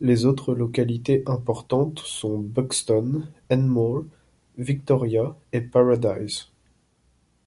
[0.00, 4.06] Les autres localités importantes sont Buxton, Enmore,
[4.56, 6.46] Victoria et Paradise.